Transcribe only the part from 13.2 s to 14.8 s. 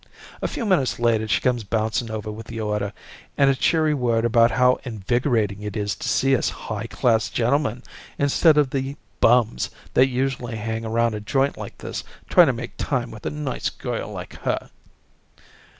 a nice girl like her.